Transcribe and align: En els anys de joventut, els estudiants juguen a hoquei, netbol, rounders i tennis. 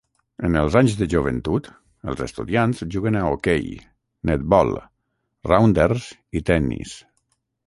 En 0.47 0.55
els 0.59 0.75
anys 0.79 0.93
de 1.01 1.07
joventut, 1.13 1.67
els 2.13 2.23
estudiants 2.25 2.81
juguen 2.95 3.19
a 3.19 3.23
hoquei, 3.35 3.69
netbol, 4.31 4.75
rounders 5.53 6.09
i 6.41 6.45
tennis. 6.53 6.99